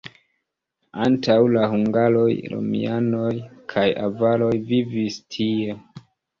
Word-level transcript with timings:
Antaŭ 1.03 1.35
la 1.57 1.65
hungaroj 1.73 2.25
romianoj 2.55 3.29
kaj 3.77 3.87
avaroj 4.09 4.51
vivis 4.75 5.23
tie. 5.39 5.81